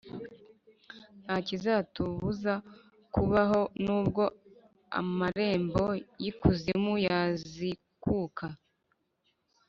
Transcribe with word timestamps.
Ntakizatubuza 1.23 2.53
kubaho 3.13 3.61
nubwo 3.83 4.23
amrembo 4.99 5.85
y’ikuzimu 6.21 6.93
yazikuka 7.07 8.45